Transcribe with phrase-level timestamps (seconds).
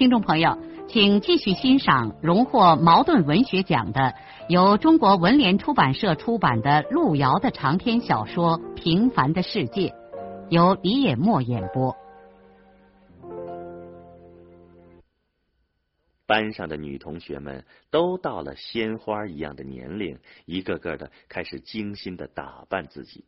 [0.00, 0.56] 听众朋友，
[0.88, 4.14] 请继续欣赏荣获茅盾文学奖的、
[4.48, 9.88] 由中国文联出版社出版的路遥的长篇小说《平凡的世界》，
[10.48, 11.94] 由李野墨演播。
[16.24, 23.26] 班上的女同学们都到了鲜花一样的年龄，一个个的开始精心的打扮自己。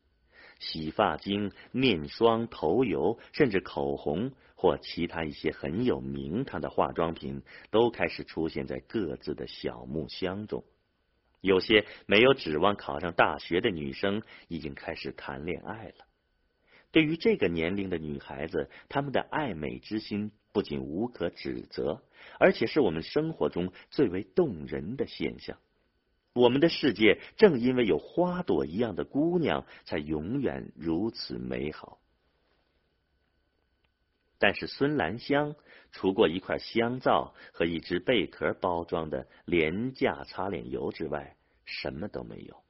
[0.62, 7.42] 洗发精、面霜、头油，甚至口红或其他一些很有名堂的化妆品，
[7.73, 10.62] 都开始出现在各自的小木箱中。
[11.41, 16.06] 有些没有指望考上大学的女生，已经开始谈恋爱了。
[16.92, 22.05] 对于这个年龄的女孩子，她们的爱美之心不仅无可指责，
[22.39, 25.58] 而且是我们生活中最为动人的现象。
[26.34, 31.98] 我们的世界正因为有花朵一样的姑娘，才永远如此美好。
[34.39, 35.55] 但是孙兰香
[35.92, 42.62] 除过一块香皂和一只贝壳包装的廉价擦脸油之外，什么都没有。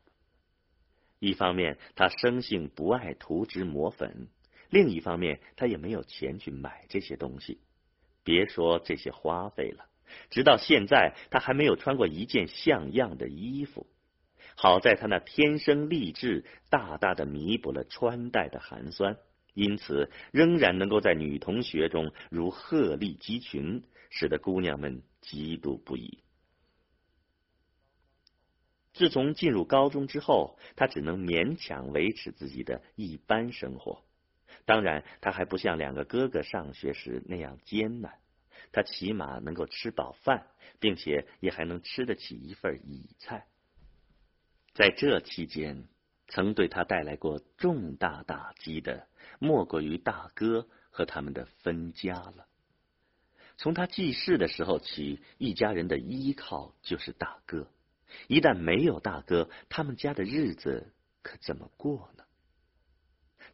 [1.19, 4.27] 一方面，她生性不爱涂脂抹粉；
[4.71, 7.61] 另一方面，她也没有钱去买这些东西，
[8.25, 9.87] 别说这些花费了。
[10.31, 13.87] 直到现在，他还没有穿过一件像样的衣服。
[14.55, 19.17] 好在他那天生丽质，大大的弥补了穿戴的寒酸，
[19.55, 26.19] 因此仍然能够在女同学中如鹤立鸡群，使得姑娘们嫉妒不已。
[28.93, 34.05] 自从进入高中之后，他只能勉强维持自己的一般生活。
[34.67, 38.19] 当然，他还不像两个哥哥上学时那样艰难。
[38.71, 40.47] 他起码能够吃饱饭，
[40.79, 43.47] 并且也还能吃得起一份野菜。
[44.75, 45.89] 在这期间，
[46.29, 49.09] 曾对他带来过重大打击的，
[49.39, 52.47] 莫过于大哥和他们的分家了。
[53.59, 57.69] 从他记事的时候起，一家人的依靠就是大哥。
[58.29, 60.93] 一旦没有大哥，他们家的日子
[61.23, 62.25] 可怎么过呢？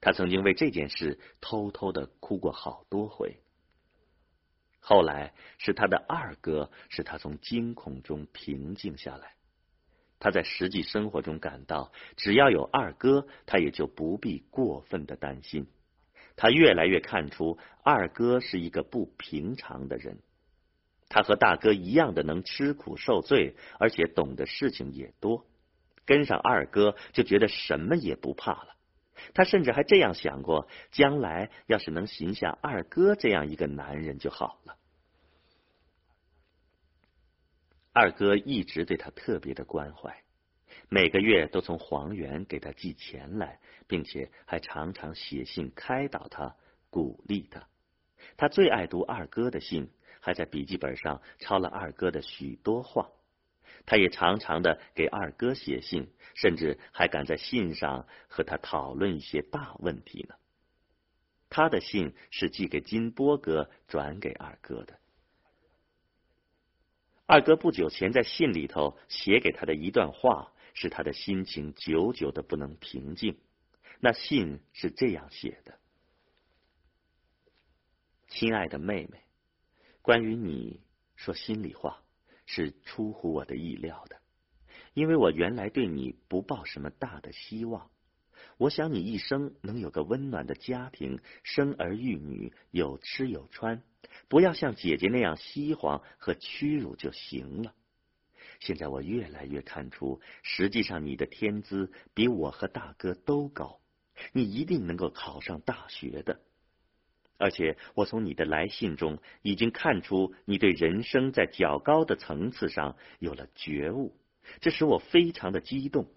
[0.00, 3.40] 他曾经为这件事偷偷的哭过好多回。
[4.88, 9.32] 后来是他的二哥，使他从惊恐中平静下来。
[10.18, 15.66] 他在实际生活中感到，只要有二哥，他也就不必过分的担心。
[16.36, 20.20] 他越来越看出二哥是一个不平常的人。
[21.10, 25.44] 他和大哥一样的能吃苦受罪，而且懂得事情也多。
[26.06, 28.74] 跟上二哥，就觉得什么也不怕了。
[29.34, 34.76] 他甚至还这样想过：将来要是能寻下二哥这样一个男人就好了。
[38.00, 40.22] 二哥一直对他特别的关怀，
[40.88, 46.54] 每个月都从黄原给他寄钱来，并且还常常写信开导他、
[46.90, 47.66] 鼓励他。
[48.36, 53.10] 他最爱读二哥的信，还在笔记本上抄了二哥的许多话。
[53.84, 60.36] 他也常常的给二哥写信，甚至还敢在信上和他讨论一些大问题呢。
[61.50, 65.00] 他的信是寄给金波哥转给二哥的。
[67.30, 73.38] 二哥不久前在信里头写给他的一段话，使他的心情久久的不能平静。
[74.00, 75.78] 那信是这样写的
[78.28, 79.20] ：“亲爱的妹妹，
[80.00, 80.80] 关于你
[81.16, 82.02] 说心里话，
[82.46, 84.22] 是出乎我的意料的，
[84.94, 87.90] 因为我原来对你不抱什么大的希望。
[88.56, 93.82] 我想你一生能有个温暖的家庭，生儿育女，有吃有穿。”
[94.28, 97.74] 不要像姐姐那样稀黄和屈辱就行了。
[98.60, 103.80] 现在我越来越看出，实际上你的天资比我和大哥都高，
[104.32, 106.40] 你一定能够考上大学的。
[107.36, 114.16] 而且我从你的来信中已经看出，你对人生在较高的层次上有了觉悟，
[114.60, 116.10] 这使我非常的激动。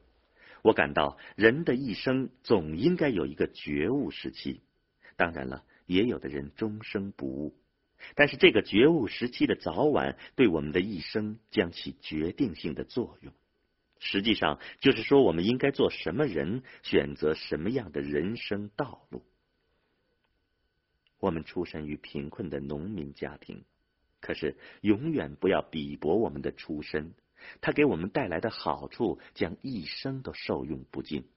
[0.64, 4.64] 我感到人的一生总应该有一个觉悟时期。
[5.16, 7.56] 当然了，也有的人终生不悟。
[8.16, 13.34] 但是这个觉悟时期的早晚，对我们的一生将起决定性的作用。
[14.00, 19.24] 实际上，就是说我们应该做什么人，选择什么样的人生道路。
[21.20, 23.64] 我们出身于贫困的农民家庭，
[24.20, 27.14] 可是永远不要比驳我们的出身，
[27.62, 31.28] 它给我们带来的好处将一生都受用不尽。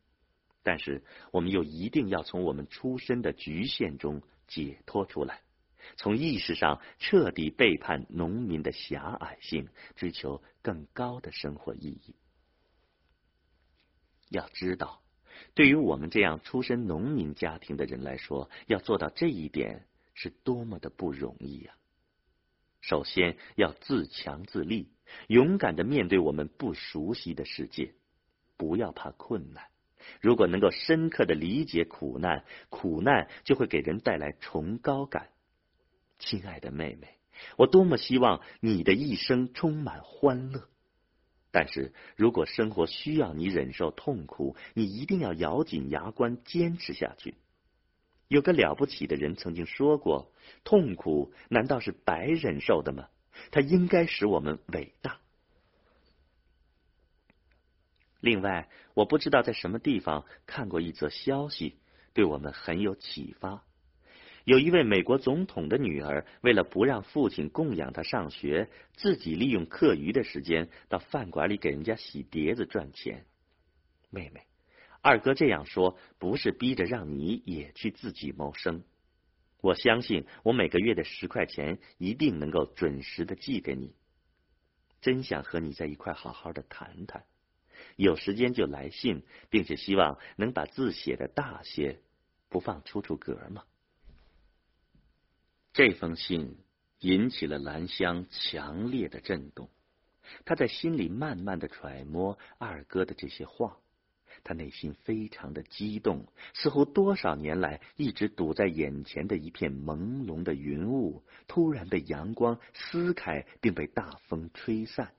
[0.62, 1.02] 但是
[1.32, 5.42] 我们又一定要从我们出身的局限中解脱出来，
[5.96, 12.14] 从意识上彻底背叛农民的狭隘性，追求更高的生活意义。
[14.30, 15.02] 要知道，
[15.54, 21.74] 对于我们这样出身农民家庭的人来说，要做到这一点是多么的不容易呀！
[22.80, 24.90] 首先要自强自立，
[25.28, 27.94] 勇敢的面对我们不熟悉的世界，
[28.56, 29.68] 不要怕困难。
[30.20, 35.30] 如果能够深刻的理解苦难，苦难就会给人带来崇高感。
[36.18, 37.18] 亲爱的妹妹，
[37.56, 40.68] 我多么希望你的一生充满欢乐。
[41.50, 47.34] 但是如果生活需要你忍受痛苦，你一定要咬紧牙关坚持下去。
[48.26, 50.32] 有个了不起的人曾经说过
[50.64, 53.08] ：“痛苦难道是白忍受的吗？
[53.52, 55.20] 它应该使我们伟大。”
[58.20, 61.76] 另外，我不知道在什么地方看过一则消息，
[62.14, 63.62] 对我们很有启发。
[64.44, 73.24] 有一位美国总统的女儿，为了不让父亲供养她上学，自己利用课余的时间到饭馆里给人家洗碟子赚钱。
[74.10, 74.42] 妹妹，
[75.00, 78.84] 二哥这样说不是逼着让你也去自己谋生。
[79.62, 83.94] 我相信我每个月的十块钱一定能够准时的寄给你。
[85.00, 87.24] 真想和你在一块好好的谈谈，
[87.96, 91.98] 有时间就来信，并且希望能把字写的大些，
[92.50, 93.64] 不放出处格吗？
[95.74, 96.56] 这封信
[97.00, 99.68] 引起了兰香强烈的震动，
[100.44, 103.78] 他在心里慢慢的揣摩二哥的这些话，
[104.44, 115.12] 他内心非常的激动，似乎多少年来一直堵在眼前的一片朦胧的云雾，突然被阳光撕开，并被大风吹散，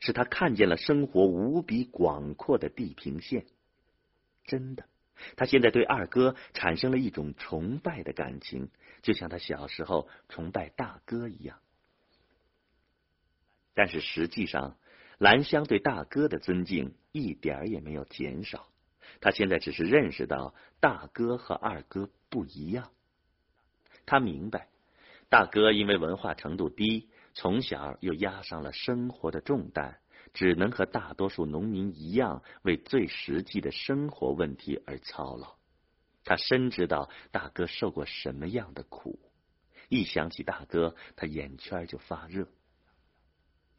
[0.00, 3.46] 使他看见了生活无比广阔的地平线。
[4.42, 4.86] 真的。
[5.36, 8.70] 他现在对二哥产生了一种崇拜的感情，
[9.02, 11.58] 就像他小时候崇拜大哥一样。
[13.74, 14.76] 但是实际上，
[15.18, 18.68] 兰香对大哥的尊敬一点也没有减少。
[19.20, 22.90] 他现在只是认识到大哥和二哥不一样。
[24.06, 24.68] 他明白，
[25.28, 29.98] 大哥因为文化程度低，从小又压上了生活的重担。
[30.32, 35.56] 只能和大多数农民一样，为最实际的生活问题而操劳。
[36.24, 39.18] 他深知道大哥受过什么样的苦，
[39.88, 42.48] 一想起大哥，他眼圈就发热。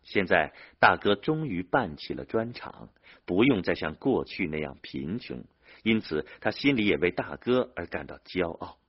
[0.03, 2.89] 现在大哥终于办起了砖厂，
[3.25, 5.43] 不用再像过去那样贫穷，
[5.83, 8.79] 因此他心里也为大哥而感到骄傲。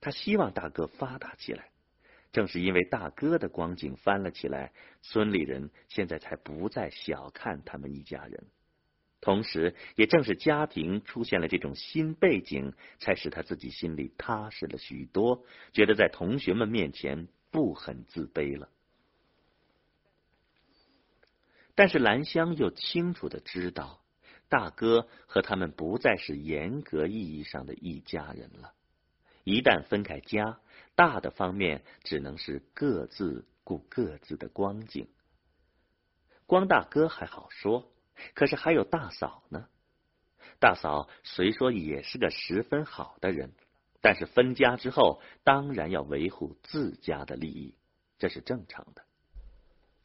[0.00, 1.70] 他希望大哥发达起来。
[2.32, 8.44] 正是因为大哥的光景翻了起来，村里人现在才不再小看他们一家人。
[9.26, 15.42] 同时，也正是家庭出现了这种新背景，才使他自己心里踏实了许多，
[15.72, 18.68] 觉得在同学们面前不很自卑了。
[21.74, 24.00] 但是兰香又清楚的知道，
[24.48, 28.74] 大哥和他们不再是严格意义上的一家人了。
[29.42, 30.60] 一旦分开家，
[30.94, 35.08] 大的方面只能是各自顾各自的光景。
[36.46, 37.90] 光大哥还好说，
[38.34, 39.68] 可是还有大嫂呢。
[40.58, 43.52] 大嫂虽说也是个十分好的人，
[44.00, 47.74] 但是分家之后，当然要维护自家的利益，
[48.18, 49.02] 这是正常的。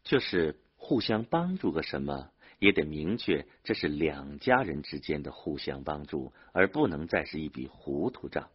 [0.03, 8.49] 就是互相帮助个什么，也得明确这是两家人之间的互相帮助，而不能再是一笔糊涂账。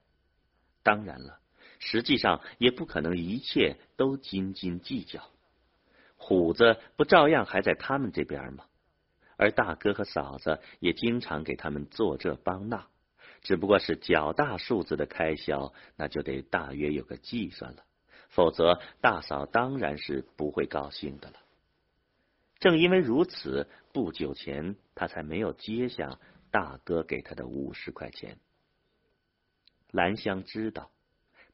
[0.82, 1.40] 当然了，
[1.78, 5.30] 实际上也不可能一切都斤斤计较。
[6.16, 8.64] 虎子不照样还在他们这边吗？
[9.36, 12.86] 而大哥和嫂子也经常给他们做这帮那，
[13.42, 17.84] 只不过是较大数字的开销，那就得大约有个计算了。
[18.28, 21.36] 否则，大嫂当然是不会高兴的了。
[22.58, 26.18] 正因为如此，不久前他才没有接下
[26.50, 28.38] 大哥给他的五十块钱。
[29.90, 30.90] 兰香知道，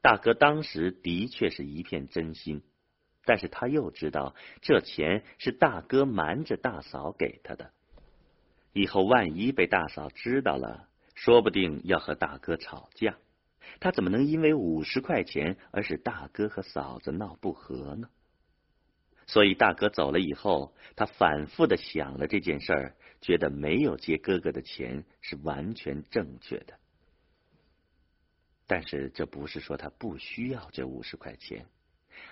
[0.01, 2.63] 大哥当时的确是一片真心，
[3.25, 7.71] 但是他又知道这钱是大哥瞒着大嫂给他的。
[8.73, 13.17] 以后万一被大嫂知道了，说不定要和大哥吵架。
[13.79, 18.09] 他怎么能因为五十块钱而使大哥和嫂子闹不和呢？
[19.25, 26.73] 所以大哥走了以后，他反复的想了这件事儿，觉得没有借哥哥的钱是完全正确的。
[28.67, 31.65] 但是这不是说他不需要这五十块钱，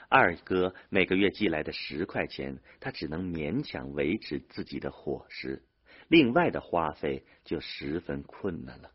[0.09, 5.63] 二哥每个月寄来的十块钱，他只能勉强维持自己的伙食，
[6.07, 8.91] 另外的花费就十分困难了。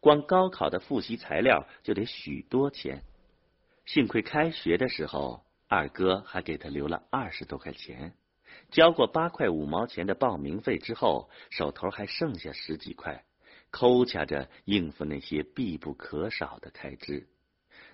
[0.00, 3.02] 光高考的复习材料就得许多钱。
[3.86, 8.14] 幸亏开学的时候，二哥还给他留了二十多块钱。
[8.70, 13.24] 交过八块五毛钱的报名费之后，手头还剩下十几块，
[13.70, 17.28] 抠掐着应付那些必不可少的开支。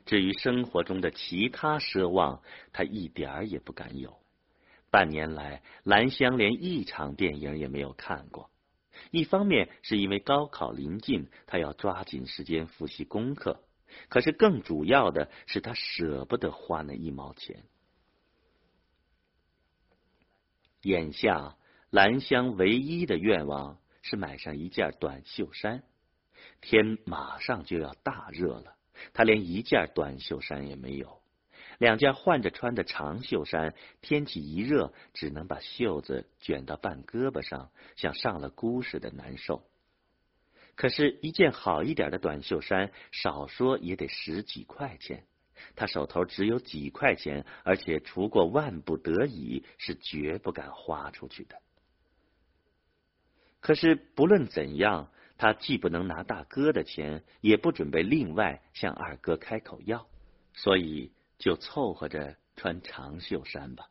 [0.06, 2.40] 至于生活中的其他奢望，
[2.72, 4.16] 他一点儿也不敢有。
[4.90, 8.48] 半年来，兰香连一场电影也没有看过。
[9.10, 13.58] 一方面是因为高考临近，他要抓紧时间复习功课；
[14.08, 17.64] 可是更主要的是，他舍不得花那一毛钱。
[20.82, 21.56] 眼下，
[21.90, 25.82] 兰香唯一的愿望是买上一件短袖衫。
[26.60, 28.76] 天马上就要大热了。
[29.12, 31.20] 他连一件短袖衫也没有，
[31.78, 39.62] 两件换着穿的长袖衫，天气一热，只能把袖子卷到半胳膊上，像上了箍似的难受。
[40.75, 45.25] 可是，一件好一点的短袖衫，少说也得十几块钱，
[45.75, 51.56] 他手头只有几块钱，而且除过万不得已，是绝不敢花出去的。
[53.60, 55.10] 可是，不论怎样。
[55.38, 60.09] 他既不能拿大哥的钱，也不准备另外向二哥开口要，
[60.55, 63.88] 所以就凑合着穿长袖衫吧。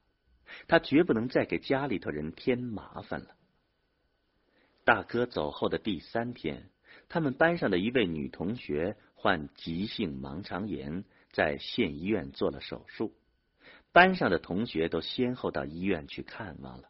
[0.68, 3.36] 他绝不能再给家里头人添麻烦了。
[4.84, 6.70] 大哥走后的第三天，
[7.10, 13.14] 他们班上的一位女同学患急性盲肠炎，在县医院做了手术。
[13.92, 16.90] 班上的同学都先后到医院去看望了，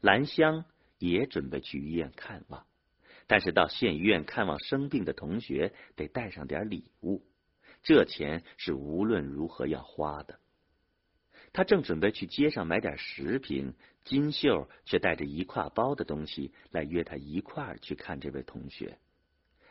[0.00, 0.64] 兰香
[0.98, 2.66] 也准备去医院看望。
[3.30, 7.22] 但是到县医院看望生病的同学，得带上点礼物，
[7.80, 10.40] 这钱是无论如何要花的。
[11.52, 18.98] 他正准备去街上买点食品，金秀却带着一挎包的东西来约他一块儿去看这位同学。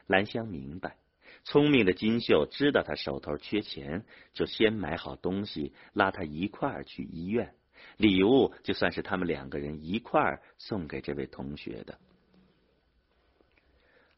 [0.08, 0.96] 兰香明白，
[1.44, 7.54] 聪明的金秀知道他手头缺钱，就先买好东西，拉他一块儿去医院。
[7.98, 12.00] 礼物就算是他们两个人一块儿送给这位同学的。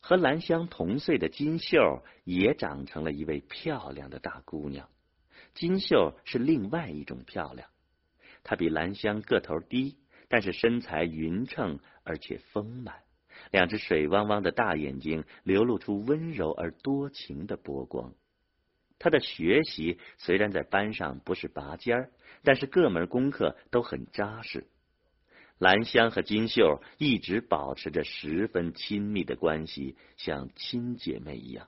[0.01, 4.89] 和兰香同岁的金秀也长成了一位漂亮的大姑娘。
[5.53, 7.69] 金秀是另外一种漂亮，
[8.43, 12.95] 她比兰香个头低，但是身材匀称而且丰满，
[13.51, 18.13] 两只水汪汪的大眼睛流露出温柔而多情的波光。
[18.97, 22.11] 她的学习虽然在班上不是拔尖儿，
[22.43, 24.67] 但是各门功课都很扎实。
[25.61, 31.67] 兰香和金秀一直保持着十分亲密的关系，像亲姐妹一样。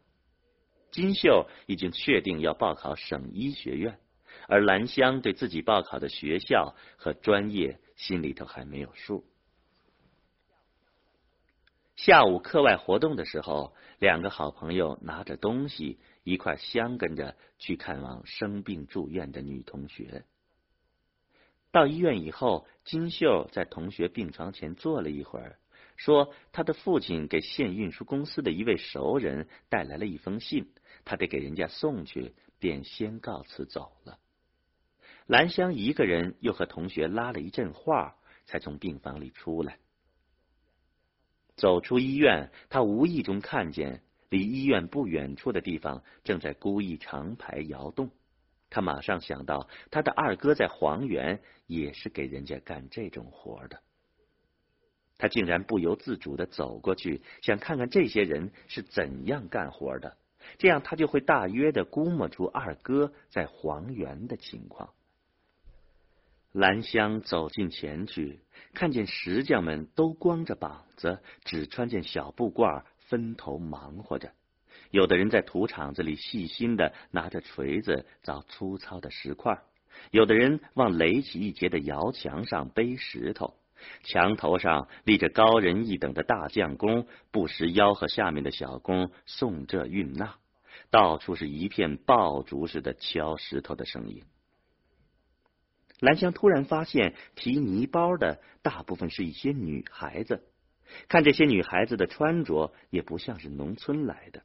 [0.90, 4.00] 金秀已经确定要报考省医学院，
[4.48, 9.24] 而兰香对自己报考的学校和专业心里头还没有数。
[11.96, 20.26] 下午课外活动的时候，两个好朋友拿着东西一块相跟着去看望生病住院的女同学。
[21.74, 25.58] 到医院以后，金秀在同学病床前坐了一会儿，
[25.98, 30.72] 说他的父亲给县运输公司的一位熟人带来了一封信，
[31.04, 34.20] 他得给人家送去，便先告辞走了。
[35.26, 39.80] 兰香一个人又和同学拉了一阵话，才从病房里出来。
[41.56, 48.12] 走出医院，他无意中看见离医院不远处的地方正在故意长排摇动。
[48.74, 53.80] 他马上想到，他的二哥在黄原也是给人家干这种活的。
[55.20, 60.18] 他竟然不由自主的走过去，想看看这些人是怎样干活的，
[60.58, 64.90] 这样他就会大约的估摸出二哥在黄原的情况。
[66.52, 68.40] 兰香走近前去，
[68.74, 74.34] 看见石匠们都光着膀子，只穿件小布褂，分头忙活着。
[74.94, 79.64] 有的人在土场子里细心的拿着锤子凿粗糙的石块，
[80.12, 83.56] 有的人往垒起一截的窑墙上背石头，
[84.04, 90.36] 墙头上立着高人一等的大匠工，不时吆喝下面的小工送这运那，
[90.92, 94.22] 到处是一片爆竹似的敲石头的声音。
[96.00, 100.44] 兰香突然发现，提泥包的大部分是一些女孩子，
[101.08, 104.44] 看这些女孩子的穿着，也不像是农村来的。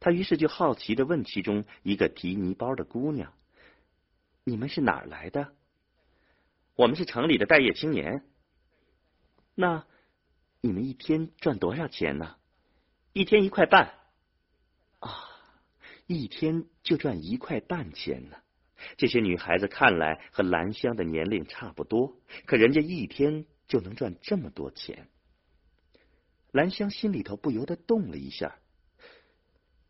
[0.00, 3.32] 他于是就好奇的问其中一个提泥包的姑娘
[4.44, 5.52] ：“你们是哪儿来的
[6.76, 8.22] ？”“我们是城里的待业青年。
[9.54, 9.86] ”“那
[10.60, 12.36] 你们一天赚多少钱呢
[13.12, 13.94] ？”“一天一块半。
[15.00, 15.10] ”“啊，
[16.06, 18.36] 一天就赚一块半钱呢。”
[18.98, 25.08] 这些女孩子看来和兰香的年龄差不多，可人家一天就能赚这么多钱。
[26.52, 28.58] 兰香心里头不由得动了一下，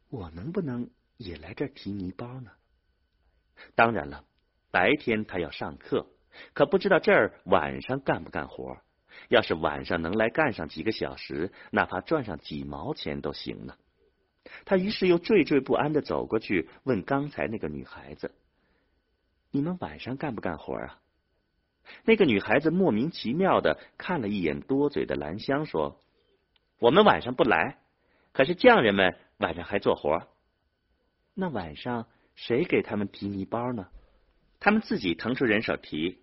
[0.09, 2.51] 我能不能也来这儿提泥包呢？
[3.75, 4.25] 当然了，
[4.71, 6.07] 白天他要上课，
[6.53, 8.77] 可不知道这儿晚上干不干活。
[9.29, 13.75] 要是晚上能来干上几个小时，哪怕赚上几毛钱都行呢。
[14.65, 18.35] 他于是又惴惴不安的走过去，问刚才那个女孩子
[19.51, 21.01] ：“你们晚上干不干活啊？”
[22.05, 25.99] 那个女孩子莫名其妙的看了一眼多嘴的兰香，说
[26.79, 27.79] ：“我们晚上不来，
[28.33, 30.27] 可是匠人们晚上还做活。
[31.35, 33.89] 那晚上谁给他们提泥包呢？
[34.59, 36.23] 他们自己腾出人手提。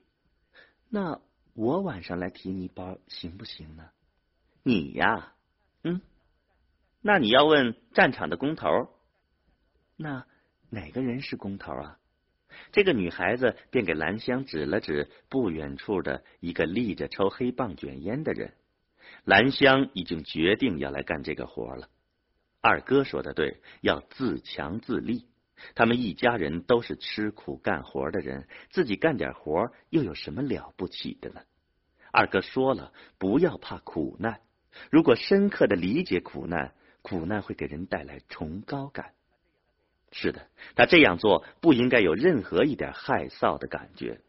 [0.89, 1.21] 那
[1.53, 3.89] 我晚上来提泥包行不行呢？
[4.63, 5.33] 你呀，
[5.83, 6.01] 嗯。”
[7.05, 8.67] 那你要问战场的工头，
[9.97, 10.25] 那
[10.69, 11.99] 哪个人是工头啊？
[12.71, 18.53] 这个女孩子便给兰香指了指不远处的一个立着抽黑棒卷烟的人。
[19.25, 21.89] 兰香已经决定要来干这个活了。
[22.63, 25.27] 二哥说的对，要自强自立。
[25.75, 31.41] 他们一家人都是吃苦干活的人，自己干点活又有什么了不起的呢？
[32.13, 34.39] 二哥说了，不要怕苦难，
[34.89, 36.73] 如果深刻的理解苦难。
[37.01, 39.11] 苦难会给人带来崇高感。
[40.13, 44.21] 是的，他这样做不应该有任何一点害臊的感觉。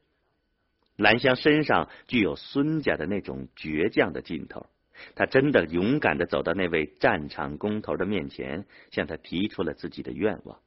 [0.97, 4.67] 兰香身上具有孙家的那种倔强的劲头，
[5.15, 10.61] 他真的勇敢的走到那位战场工头的面前，向他提出了自己的愿望。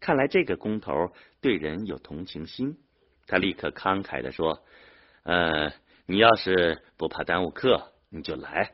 [0.00, 2.76] 看来这个工头对人有同情心，
[3.26, 4.62] 他立刻慷慨的说
[5.24, 5.72] ：“呃，
[6.06, 8.72] 你要是不怕耽误课，你就来。”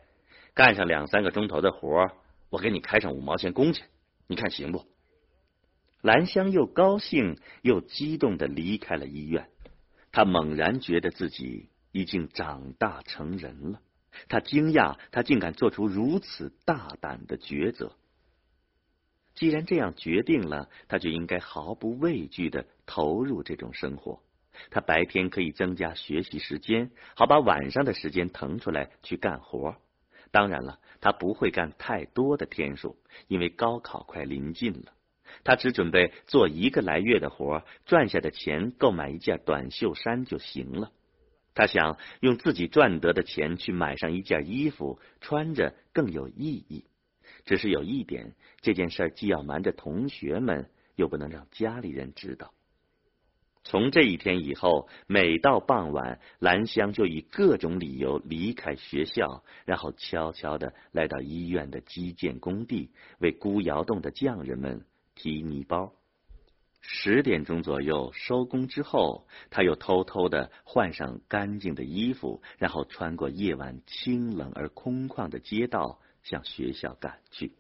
[0.53, 2.11] 干上两三个钟头的活，
[2.51, 3.87] 我给你开上五毛钱工钱，
[4.27, 4.85] 你看行不？
[6.03, 9.49] 兰香又高兴又激动的离开了医院，
[10.11, 13.81] 他猛然觉得自己已经长大成人了。
[14.29, 17.93] 他惊讶，他竟敢做出如此大胆的抉择。
[19.35, 24.21] 既然这样决定了，他就应该毫不畏惧的投入这种生活。
[24.71, 29.77] 他白天可以增加学习时间，好把晚上的时间腾出来去干活。
[30.31, 32.97] 当然了，他不会干太多的天数，
[33.29, 34.93] 因为高考快临近了。
[35.45, 40.93] 他只准备做一个来月的活，赚下的钱购买一件短袖衫就行了。
[41.61, 46.87] 他想用自己赚得的钱去买上一件衣服，穿着更有意义。
[47.45, 52.55] 只是有一点，这件事既要瞒着同学们，又不能让家里人知道。
[53.63, 65.93] 从这一天以后，每到傍晚，兰香就以各种理由离开学校，然后悄悄的来到医院的基建工地，为孤窑洞的匠人们提泥包。
[66.81, 77.55] 十点钟左右收工之后，他又偷偷的换上干净的衣服，然后穿过夜晚清冷而空旷的街道，向学校赶去。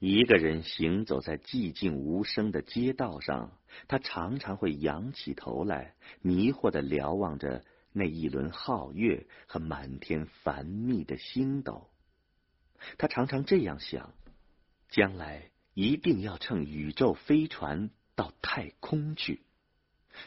[0.00, 11.88] 一个人行走在寂静无声的街道上，他常常会仰起头来，迷惑的瞭望着那一轮皓月和满天繁密的星斗。
[12.98, 14.12] 他常常这样想：
[14.90, 19.42] 将来一定要乘宇宙飞船到太空去。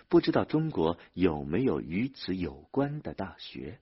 [0.08, 3.80] 不知道中国有没有与此有关的大学？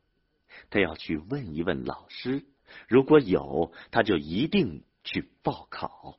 [0.69, 2.45] 他要去问一问老师。
[2.87, 4.83] 如果有，他就一定。
[5.07, 6.17] 去报考。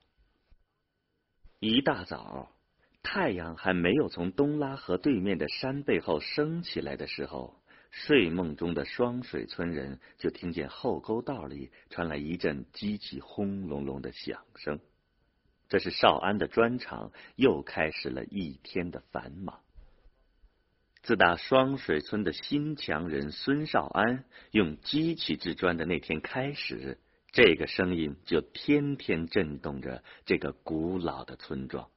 [1.59, 2.53] 一大早，
[3.03, 14.79] 太阳还没有从东拉河对面的山背后升起来的时候，睡梦中的双水村人就听见后沟道里传来一阵机器轰隆隆的响声。
[15.69, 19.61] 这是少安的砖厂又开始了一天的繁忙。
[21.03, 26.99] 自打双水村的新强人孙少安用机器制砖的那天开始。
[27.33, 31.91] 这个声音就天天震动着这个古老的村庄。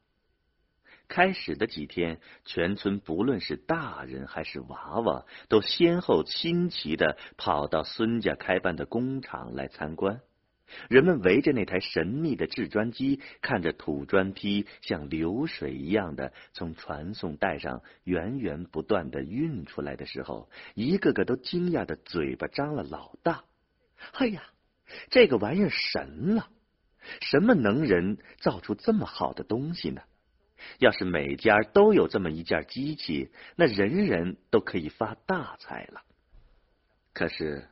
[1.07, 10.21] 开始的几天，全村不论是大人还是娃娃，都先后新奇的跑到孙家开办的工厂来参观。
[10.89, 23.43] 人们围着那台神秘的制砖机，看着土砖坯像流水一样的从传送带上源源不断的运出来的时候，一个个都惊讶的嘴巴张了老大。
[24.13, 24.43] 哎呀！
[25.11, 26.49] 这个玩意儿神了！
[27.21, 30.01] 什么能人造出这么好的东西呢？
[30.79, 36.01] 要是每家都有这么一件机器，那人人都可以发大财了。
[37.13, 37.67] 可是，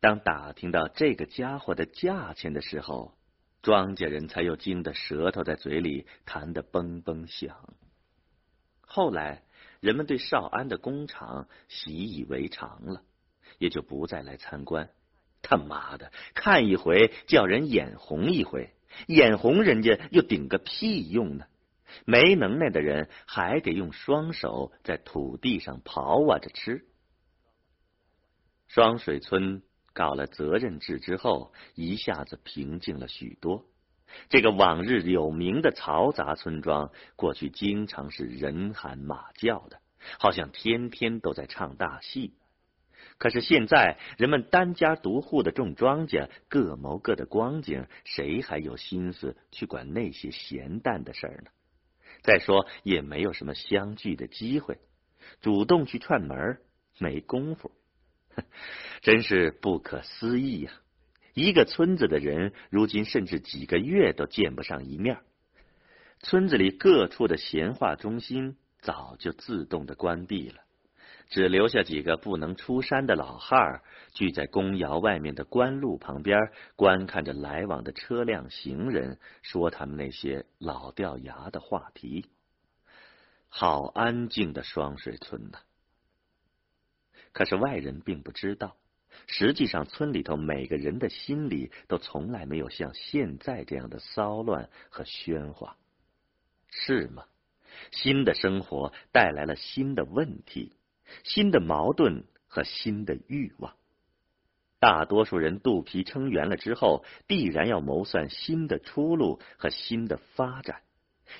[0.00, 3.14] 当打听到这个家伙的价钱的时候，
[3.62, 7.74] 庄稼人才又惊得舌头在嘴里弹得嘣嘣响。
[8.80, 9.42] 后来，
[9.80, 13.02] 人们对少安的工厂习以为常了，
[13.58, 14.88] 也就不再来参观。
[15.42, 18.72] 他妈的，看一回叫人眼红一回，
[19.06, 21.46] 眼红人家又顶个屁用呢？
[22.04, 26.84] 没能耐的人还得用双手在土地上刨挖着吃。
[28.66, 29.62] 双水村
[29.98, 33.64] 搞了责任制之后，一下子平静了许多。
[34.28, 39.80] 这个往日有名的嘈杂村庄，过去经常是人喊马叫的，
[40.20, 42.32] 好像天天都在唱大戏。
[43.18, 51.50] 可是现在，人们单家独户的种庄稼，各谋各的光景，谁还有心思去管那些闲淡的事儿呢？
[52.22, 54.78] 再说，也没有什么相聚的机会，
[55.40, 56.60] 主动去串门
[56.98, 57.72] 没工夫，
[59.02, 60.72] 真是不可思议呀！
[61.34, 65.18] 一个村子的人，如今甚至几个月都见不上一面。
[66.20, 70.62] 村子里各处的闲话中心早就自动的关闭了，
[71.30, 73.82] 只留下几个不能出山的老汉儿，
[74.14, 76.38] 聚在公窑外面的官路旁边，
[76.74, 82.26] 观看着来往的车辆、行人，说他们那些老掉牙的话题。
[83.48, 85.58] 好安静的双水村呐！
[87.32, 88.76] 可是外人并不知道。
[89.26, 95.76] 实际上，村里头每个人的心里都从来没有像现在这样的骚乱和喧哗，
[96.70, 97.24] 是吗？
[97.90, 100.72] 新的生活带来了新的问题、
[101.24, 103.74] 新的矛盾和新的欲望。
[104.78, 110.82] 大多数人肚皮撑圆了之后，必然要谋算新的出路和新的发展，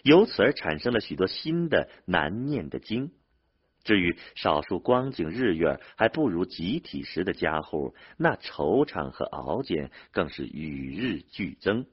[0.02, 3.12] 由此而产生了许多新的难念的经。
[3.88, 11.86] 至于少数光景日月还不如集体时的家伙，那惆怅和熬煎更是与日俱增。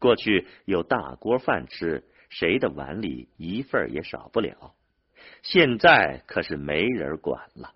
[0.00, 4.74] 过去有大锅饭吃，谁的碗里一份也少不了。
[5.42, 7.72] 现在可是没人管了。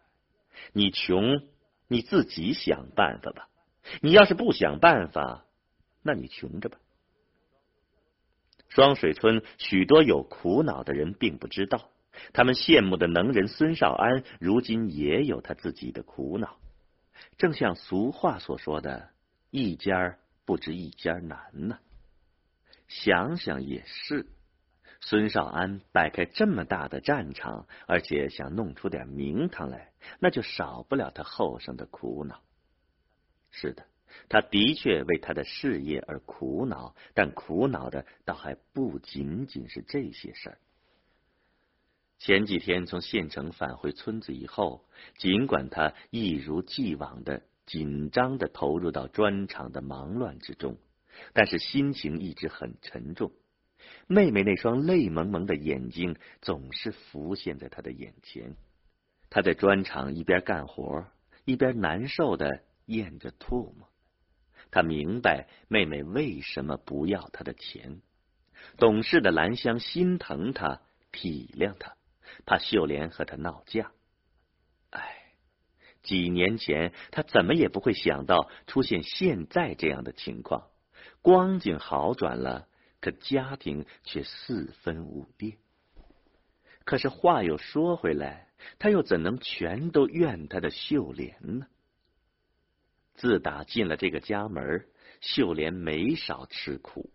[0.72, 1.40] 你穷，
[1.86, 3.48] 你自己想办法吧。
[4.00, 5.44] 你要是不想办法，
[6.02, 6.78] 那你穷着吧。
[8.70, 11.88] 双水村许多有苦恼的人并不知道。
[12.32, 16.58] 他们羡慕的能人孙少安，如今也有他自己的苦恼。
[17.38, 19.10] 正像俗话所说的
[19.50, 21.78] ：“一家不知一家难呢。”
[22.88, 24.26] 想想也是，
[25.00, 32.42] 孙少安摆开这么大的战场，而且想弄出点名堂来，那就少不了他后生的苦恼。
[33.50, 33.86] 是的，
[34.28, 40.58] 他的确为他的事业而苦恼，但苦恼的倒还不仅仅是这些事儿。
[42.26, 44.84] 前几天从县城返回村子以后，
[45.16, 50.76] 尽管他一如既往的紧张的投入到砖厂的忙乱之中，
[51.32, 53.30] 但是心情一直很沉重。
[54.08, 58.56] 妹妹那双泪蒙蒙的眼睛总是浮现在他的眼前。
[59.30, 61.06] 他在砖厂一边干活，
[61.44, 63.88] 一边难受的咽着唾沫。
[64.72, 68.00] 他明白妹妹为什么不要他的钱。
[68.78, 70.80] 懂事的兰香心疼他，
[71.12, 71.94] 体谅他。
[72.44, 73.92] 怕秀莲和他闹架，
[74.90, 75.16] 哎，
[76.02, 80.68] 几年前他怎么也不会想到出现现在这样的情况。
[81.22, 82.68] 光景好转了，
[83.00, 85.56] 可家庭却四分五裂。
[86.84, 91.66] 可是话又说回来，他又怎能全都怨他的秀莲呢？
[93.14, 94.86] 自打进了这个家门，
[95.20, 97.10] 秀莲没少吃苦。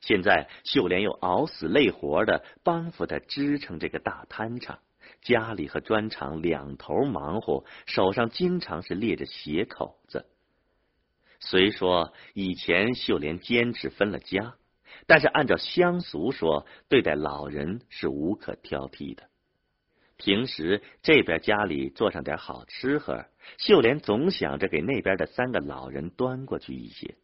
[0.00, 4.78] 现在秀莲又熬死累活的帮扶他支撑这个大摊场，
[5.20, 10.26] 家里和砖厂两头忙活，手上经常是裂着血口子。
[11.38, 14.54] 虽说以前秀莲坚持分了家，
[15.06, 19.24] 但是按照乡俗说，对待老人是无可挑剔的。
[20.16, 23.26] 平时这边家里做上点好吃喝，
[23.58, 27.16] 秀莲总想着给那边的三个老人端过去一些。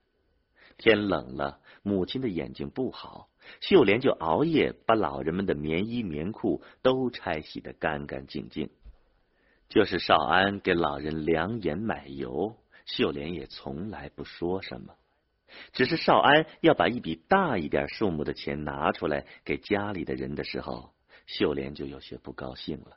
[0.78, 3.28] 天冷了，母亲的眼睛不好，
[3.60, 8.70] 秀莲就熬夜把老人们的棉衣棉裤都拆洗的干干净净。
[9.68, 14.94] 就是少安给老人量盐买油，秀莲也从来不说什么。
[15.72, 20.92] 只是少安要把一笔大一点数目的钱拿出来给家里的人的时候，
[21.26, 22.96] 秀莲就有些不高兴了。